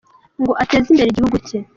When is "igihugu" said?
1.09-1.37